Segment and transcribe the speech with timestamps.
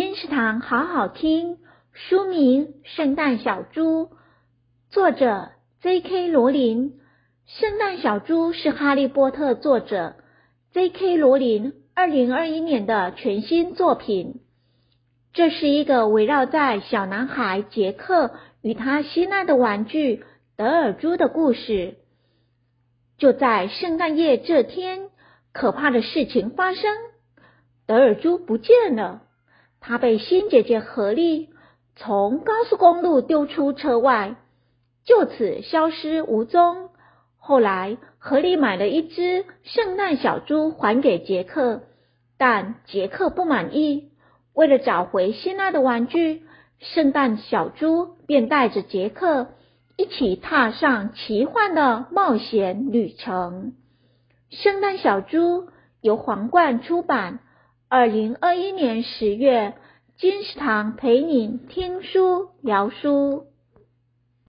[0.00, 1.58] 金石堂好好听，
[1.92, 4.04] 书名《圣诞小猪》，
[4.90, 5.50] 作者
[5.80, 6.28] J.K.
[6.28, 7.00] 罗琳。
[7.46, 10.14] 圣诞小猪是哈利波特作者
[10.70, 11.16] J.K.
[11.16, 14.40] 罗琳二零二一年的全新作品。
[15.32, 18.30] 这是一个围绕在小男孩杰克
[18.62, 20.24] 与他心爱的玩具
[20.56, 21.96] 德尔猪的故事。
[23.16, 25.10] 就在圣诞夜这天，
[25.52, 26.84] 可怕的事情发生，
[27.88, 29.22] 德尔猪不见了。
[29.80, 31.50] 他被新姐姐荷丽
[31.96, 34.36] 从高速公路丢出车外，
[35.04, 36.90] 就此消失无踪。
[37.36, 41.82] 后来，荷丽买了一只圣诞小猪还给杰克，
[42.36, 44.10] 但杰克不满意。
[44.52, 46.42] 为了找回心爱的玩具，
[46.80, 49.46] 圣诞小猪便带着杰克
[49.96, 53.72] 一起踏上奇幻的冒险旅程。
[54.50, 55.68] 圣诞小猪
[56.00, 57.40] 由皇冠出版，
[57.90, 59.72] 二零二一年十月，
[60.18, 63.46] 金石堂陪你听书聊书。